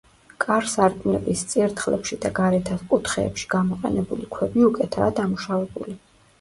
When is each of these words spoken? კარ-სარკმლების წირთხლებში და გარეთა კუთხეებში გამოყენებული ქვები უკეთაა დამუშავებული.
კარ-სარკმლების 0.43 1.43
წირთხლებში 1.51 2.17
და 2.25 2.33
გარეთა 2.41 2.79
კუთხეებში 2.95 3.47
გამოყენებული 3.55 4.29
ქვები 4.35 4.69
უკეთაა 4.73 5.15
დამუშავებული. 5.25 5.99